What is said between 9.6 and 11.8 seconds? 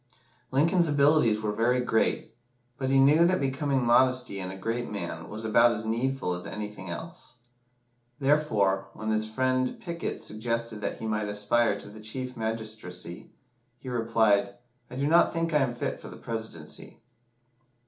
Pickett suggested that he might aspire